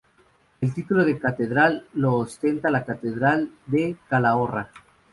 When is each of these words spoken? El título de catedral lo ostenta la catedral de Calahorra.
El 0.61 0.73
título 0.73 1.05
de 1.05 1.19
catedral 1.19 1.85
lo 1.93 2.15
ostenta 2.15 2.71
la 2.71 2.85
catedral 2.85 3.51
de 3.67 3.97
Calahorra. 4.09 4.71